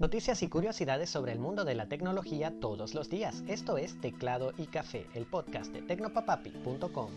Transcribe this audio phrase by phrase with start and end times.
[0.00, 3.44] Noticias y curiosidades sobre el mundo de la tecnología todos los días.
[3.48, 7.10] Esto es Teclado y Café, el podcast de tecnopapapi.com.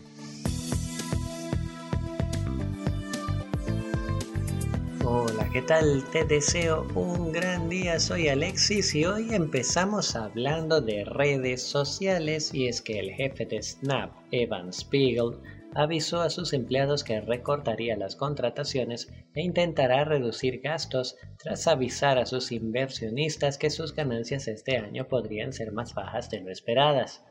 [5.06, 6.02] Hola, ¿qué tal?
[6.12, 8.00] Te deseo un gran día.
[8.00, 13.62] Soy Alexis y hoy empezamos hablando de redes sociales y es que el jefe de
[13.62, 15.36] Snap, Evan Spiegel,
[15.74, 22.24] avisó a sus empleados que recortaría las contrataciones e intentará reducir gastos tras avisar a
[22.24, 27.22] sus inversionistas que sus ganancias este año podrían ser más bajas de lo esperadas.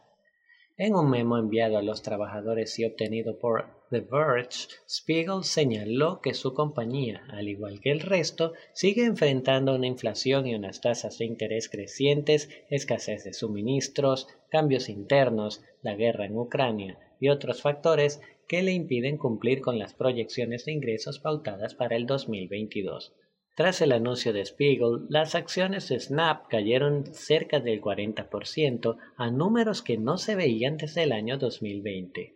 [0.76, 6.34] En un memo enviado a los trabajadores y obtenido por The Verge, Spiegel señaló que
[6.34, 11.26] su compañía, al igual que el resto, sigue enfrentando una inflación y unas tasas de
[11.26, 18.63] interés crecientes, escasez de suministros, cambios internos, la guerra en Ucrania y otros factores que
[18.63, 23.13] le impiden cumplir con las proyecciones de ingresos pautadas para el 2022.
[23.55, 29.84] Tras el anuncio de Spiegel, las acciones de Snap cayeron cerca del 40% a números
[29.84, 32.35] que no se veían desde el año 2020.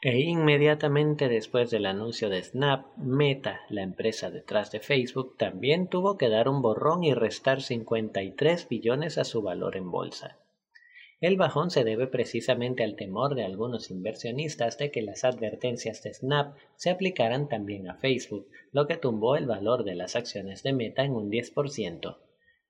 [0.00, 6.16] E inmediatamente después del anuncio de Snap, Meta, la empresa detrás de Facebook, también tuvo
[6.16, 10.38] que dar un borrón y restar 53 billones a su valor en bolsa.
[11.18, 16.12] El bajón se debe precisamente al temor de algunos inversionistas de que las advertencias de
[16.12, 20.74] Snap se aplicaran también a Facebook, lo que tumbó el valor de las acciones de
[20.74, 22.18] Meta en un 10%.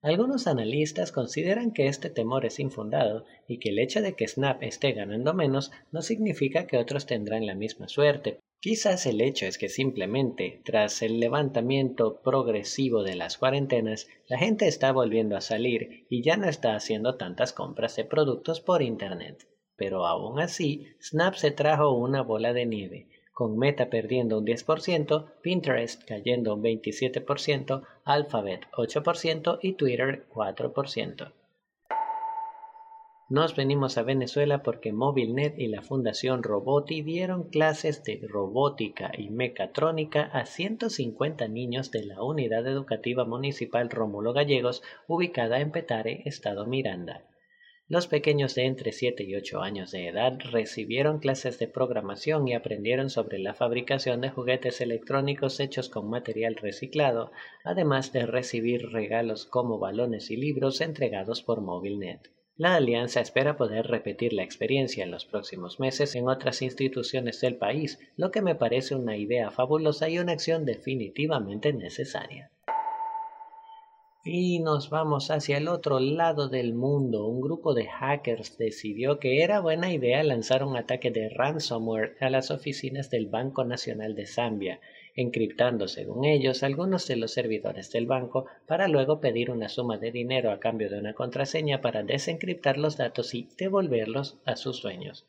[0.00, 4.62] Algunos analistas consideran que este temor es infundado y que el hecho de que Snap
[4.62, 9.58] esté ganando menos no significa que otros tendrán la misma suerte, Quizás el hecho es
[9.58, 16.06] que simplemente, tras el levantamiento progresivo de las cuarentenas, la gente está volviendo a salir
[16.08, 19.46] y ya no está haciendo tantas compras de productos por Internet.
[19.76, 25.32] Pero aún así, Snap se trajo una bola de nieve, con Meta perdiendo un 10%,
[25.42, 31.32] Pinterest cayendo un 27%, Alphabet 8% y Twitter 4%.
[33.28, 39.30] Nos venimos a Venezuela porque MobileNet y la Fundación Roboti dieron clases de robótica y
[39.30, 46.66] mecatrónica a 150 niños de la Unidad Educativa Municipal Rómulo Gallegos, ubicada en Petare, Estado
[46.66, 47.24] Miranda.
[47.88, 52.54] Los pequeños de entre 7 y 8 años de edad recibieron clases de programación y
[52.54, 57.32] aprendieron sobre la fabricación de juguetes electrónicos hechos con material reciclado,
[57.64, 62.30] además de recibir regalos como balones y libros entregados por MobileNet.
[62.58, 67.56] La alianza espera poder repetir la experiencia en los próximos meses en otras instituciones del
[67.56, 72.50] país, lo que me parece una idea fabulosa y una acción definitivamente necesaria.
[74.28, 77.28] Y nos vamos hacia el otro lado del mundo.
[77.28, 82.28] Un grupo de hackers decidió que era buena idea lanzar un ataque de ransomware a
[82.28, 84.80] las oficinas del Banco Nacional de Zambia,
[85.14, 90.10] encriptando, según ellos, algunos de los servidores del banco para luego pedir una suma de
[90.10, 95.24] dinero a cambio de una contraseña para desencriptar los datos y devolverlos a sus dueños.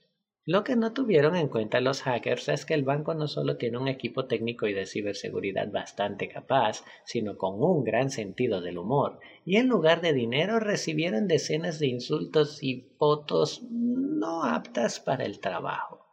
[0.50, 3.80] Lo que no tuvieron en cuenta los hackers es que el banco no solo tiene
[3.80, 9.20] un equipo técnico y de ciberseguridad bastante capaz, sino con un gran sentido del humor,
[9.44, 15.42] y en lugar de dinero recibieron decenas de insultos y fotos no aptas para el
[15.42, 16.06] trabajo.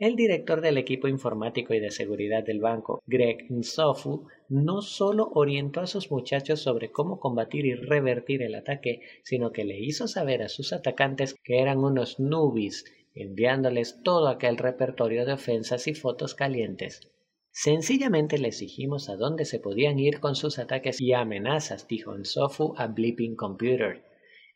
[0.00, 5.80] El director del equipo informático y de seguridad del banco, Greg Nsofu, no solo orientó
[5.80, 10.42] a sus muchachos sobre cómo combatir y revertir el ataque, sino que le hizo saber
[10.42, 16.34] a sus atacantes que eran unos nubis, enviándoles todo aquel repertorio de ofensas y fotos
[16.34, 17.12] calientes.
[17.50, 22.74] Sencillamente les dijimos a dónde se podían ir con sus ataques y amenazas, dijo Nsofu
[22.76, 24.04] a Bleeping Computer.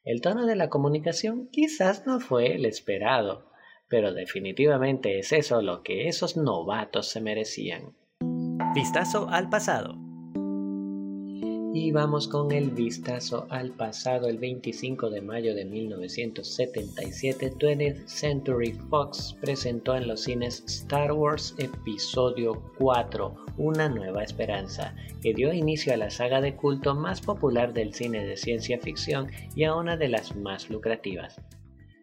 [0.02, 3.52] El tono de la comunicación quizás no fue el esperado,
[3.88, 7.94] pero definitivamente es eso lo que esos novatos se merecían.
[8.74, 10.07] Vistazo al pasado.
[11.80, 14.26] Y vamos con el vistazo al pasado.
[14.26, 21.54] El 25 de mayo de 1977, 20th Century Fox presentó en los cines Star Wars
[21.56, 27.72] Episodio 4, Una Nueva Esperanza, que dio inicio a la saga de culto más popular
[27.72, 31.40] del cine de ciencia ficción y a una de las más lucrativas.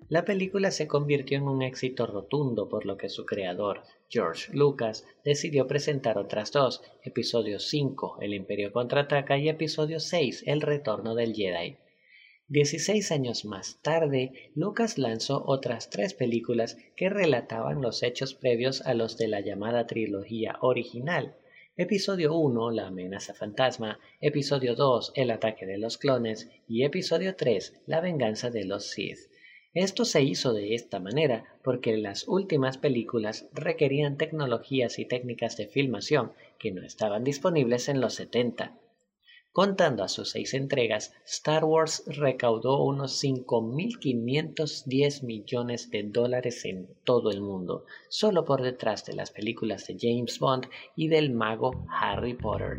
[0.07, 5.05] La película se convirtió en un éxito rotundo por lo que su creador, George Lucas,
[5.23, 11.33] decidió presentar otras dos, episodio 5, El Imperio contraataca y episodio 6, El Retorno del
[11.33, 11.77] Jedi.
[12.47, 18.93] Dieciséis años más tarde, Lucas lanzó otras tres películas que relataban los hechos previos a
[18.93, 21.35] los de la llamada trilogía original.
[21.75, 27.81] Episodio 1, La amenaza fantasma, Episodio 2, El ataque de los clones y Episodio 3,
[27.87, 29.17] La venganza de los Sith.
[29.75, 35.67] Esto se hizo de esta manera porque las últimas películas requerían tecnologías y técnicas de
[35.67, 38.79] filmación que no estaban disponibles en los 70.
[39.51, 47.29] Contando a sus seis entregas, Star Wars recaudó unos 5.510 millones de dólares en todo
[47.29, 52.33] el mundo, solo por detrás de las películas de James Bond y del mago Harry
[52.33, 52.77] Potter.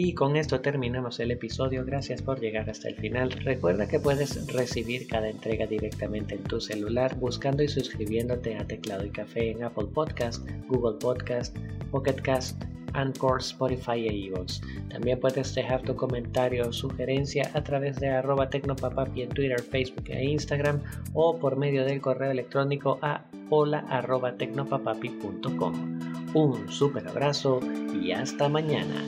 [0.00, 1.84] Y con esto terminamos el episodio.
[1.84, 3.32] Gracias por llegar hasta el final.
[3.32, 9.04] Recuerda que puedes recibir cada entrega directamente en tu celular buscando y suscribiéndote a Teclado
[9.04, 11.58] y Café en Apple Podcast, Google Podcast,
[11.90, 12.62] Pocket Cast,
[12.92, 14.60] Anchor, Spotify e iVoox.
[14.88, 20.10] También puedes dejar tu comentario o sugerencia a través de arroba tecnopapapi en Twitter, Facebook
[20.10, 20.80] e Instagram
[21.12, 24.32] o por medio del correo electrónico a hola arroba.
[26.34, 27.58] Un super abrazo
[28.00, 29.04] y hasta mañana.